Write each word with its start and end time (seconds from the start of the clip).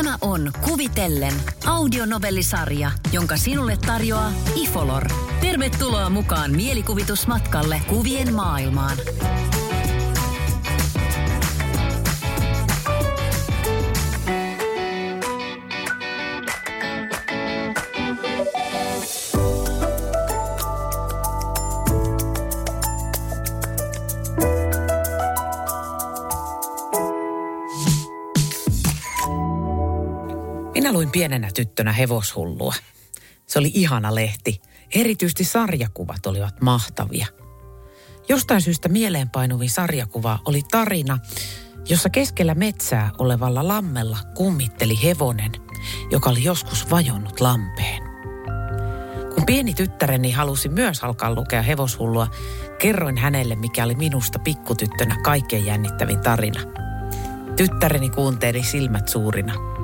Tämä 0.00 0.18
on 0.20 0.52
Kuvitellen 0.68 1.32
audionovellisarja, 1.66 2.90
jonka 3.12 3.36
sinulle 3.36 3.78
tarjoaa 3.86 4.32
Ifolor. 4.54 5.04
Tervetuloa 5.40 6.10
mukaan 6.10 6.50
mielikuvitusmatkalle 6.56 7.82
kuvien 7.88 8.34
maailmaan. 8.34 8.96
Minä 30.80 30.92
luin 30.92 31.10
pienenä 31.10 31.48
tyttönä 31.54 31.92
hevoshullua. 31.92 32.74
Se 33.46 33.58
oli 33.58 33.70
ihana 33.74 34.14
lehti. 34.14 34.60
Erityisesti 34.94 35.44
sarjakuvat 35.44 36.26
olivat 36.26 36.60
mahtavia. 36.60 37.26
Jostain 38.28 38.62
syystä 38.62 38.88
mieleenpainuvin 38.88 39.70
sarjakuva 39.70 40.38
oli 40.44 40.62
tarina, 40.70 41.18
jossa 41.88 42.10
keskellä 42.10 42.54
metsää 42.54 43.10
olevalla 43.18 43.68
lammella 43.68 44.18
kummitteli 44.34 45.02
hevonen, 45.02 45.52
joka 46.10 46.30
oli 46.30 46.44
joskus 46.44 46.90
vajonnut 46.90 47.40
lampeen. 47.40 48.02
Kun 49.34 49.46
pieni 49.46 49.74
tyttäreni 49.74 50.30
halusi 50.30 50.68
myös 50.68 51.04
alkaa 51.04 51.34
lukea 51.34 51.62
hevoshullua, 51.62 52.26
kerroin 52.78 53.18
hänelle, 53.18 53.56
mikä 53.56 53.84
oli 53.84 53.94
minusta 53.94 54.38
pikkutyttönä 54.38 55.16
kaikkein 55.22 55.66
jännittävin 55.66 56.20
tarina. 56.20 56.60
Tyttäreni 57.56 58.10
kuunteli 58.10 58.62
silmät 58.62 59.08
suurina– 59.08 59.54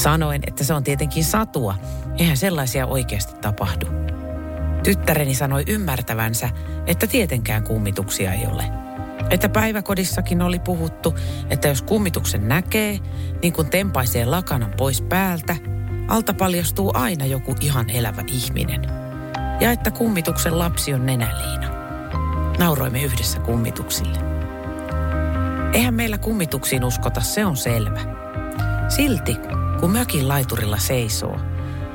Sanoin, 0.00 0.42
että 0.46 0.64
se 0.64 0.74
on 0.74 0.84
tietenkin 0.84 1.24
satua. 1.24 1.74
Eihän 2.18 2.36
sellaisia 2.36 2.86
oikeasti 2.86 3.34
tapahdu. 3.40 3.86
Tyttäreni 4.82 5.34
sanoi 5.34 5.64
ymmärtävänsä, 5.66 6.50
että 6.86 7.06
tietenkään 7.06 7.62
kummituksia 7.62 8.32
ei 8.32 8.46
ole. 8.46 8.64
Että 9.30 9.48
päiväkodissakin 9.48 10.42
oli 10.42 10.58
puhuttu, 10.58 11.14
että 11.50 11.68
jos 11.68 11.82
kummituksen 11.82 12.48
näkee, 12.48 12.98
niin 13.42 13.52
kun 13.52 13.70
tempaisee 13.70 14.24
lakanan 14.24 14.74
pois 14.76 15.02
päältä, 15.02 15.56
alta 16.08 16.34
paljastuu 16.34 16.90
aina 16.94 17.24
joku 17.24 17.54
ihan 17.60 17.90
elävä 17.90 18.22
ihminen. 18.26 18.82
Ja 19.60 19.70
että 19.70 19.90
kummituksen 19.90 20.58
lapsi 20.58 20.94
on 20.94 21.06
nenäliina. 21.06 21.68
Nauroimme 22.58 23.02
yhdessä 23.02 23.40
kummituksille. 23.40 24.18
Eihän 25.72 25.94
meillä 25.94 26.18
kummituksiin 26.18 26.84
uskota, 26.84 27.20
se 27.20 27.44
on 27.44 27.56
selvä. 27.56 28.29
Silti 28.90 29.36
kun 29.80 29.90
mökin 29.90 30.28
laiturilla 30.28 30.78
seisoo 30.78 31.40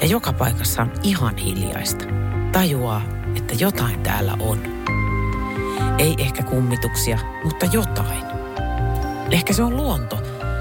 ja 0.00 0.06
joka 0.06 0.32
paikassa 0.32 0.82
on 0.82 0.92
ihan 1.02 1.36
hiljaista, 1.36 2.04
tajuaa, 2.52 3.02
että 3.36 3.54
jotain 3.54 4.00
täällä 4.00 4.36
on. 4.40 4.58
Ei 5.98 6.14
ehkä 6.18 6.42
kummituksia, 6.42 7.18
mutta 7.44 7.66
jotain. 7.72 8.24
Ehkä 9.30 9.52
se 9.52 9.62
on 9.62 9.76
luonto, 9.76 10.18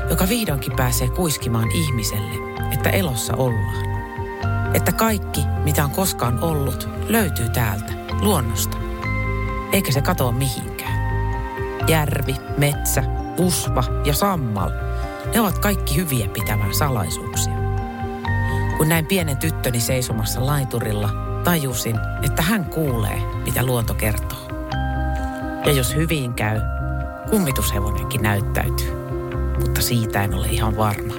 joka 0.09 0.29
vihdoinkin 0.29 0.75
pääsee 0.75 1.09
kuiskimaan 1.09 1.71
ihmiselle, 1.71 2.35
että 2.71 2.89
elossa 2.89 3.35
ollaan. 3.35 3.87
Että 4.73 4.91
kaikki, 4.91 5.41
mitä 5.63 5.83
on 5.83 5.91
koskaan 5.91 6.39
ollut, 6.39 6.89
löytyy 7.07 7.49
täältä, 7.49 7.93
luonnosta. 8.21 8.77
Eikä 9.71 9.91
se 9.91 10.01
katoa 10.01 10.31
mihinkään. 10.31 10.97
Järvi, 11.87 12.35
metsä, 12.57 13.03
usva 13.37 13.83
ja 14.05 14.13
sammal– 14.13 14.69
ne 15.33 15.41
ovat 15.41 15.59
kaikki 15.59 15.95
hyviä 15.95 16.27
pitämään 16.27 16.73
salaisuuksia. 16.73 17.53
Kun 18.77 18.89
näin 18.89 19.05
pienen 19.05 19.37
tyttöni 19.37 19.79
seisomassa 19.79 20.45
laiturilla, 20.45 21.09
tajusin, 21.43 21.99
että 22.23 22.41
hän 22.41 22.65
kuulee, 22.65 23.21
mitä 23.45 23.65
luonto 23.65 23.93
kertoo. 23.93 24.47
Ja 25.65 25.71
jos 25.71 25.95
hyvin 25.95 26.33
käy, 26.33 26.61
kummitushevonenkin 27.29 28.21
näyttäytyy. 28.21 28.91
Mutta 29.59 29.81
siitä 29.81 30.23
en 30.23 30.33
ole 30.33 30.47
ihan 30.47 30.77
varma. 30.77 31.13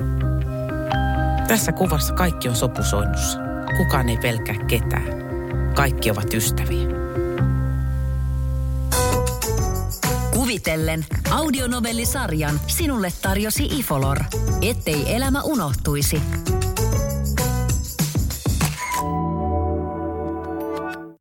Tässä 1.49 1.73
kuvassa 1.73 2.15
kaikki 2.15 2.49
on 2.49 2.57
sopusoinnussa. 2.57 3.39
Kukaan 3.77 4.09
ei 4.09 4.17
pelkää 4.17 4.57
ketään. 4.67 5.09
Kaikki 5.75 6.11
ovat 6.11 6.35
ystäviä. 6.35 6.98
Kuvitellen 10.49 11.07
audionovellisarjan 11.31 12.61
sinulle 12.67 13.13
tarjosi 13.23 13.65
Ifolor, 13.65 14.19
ettei 14.63 15.15
elämä 15.15 15.43
unohtuisi. 15.43 16.21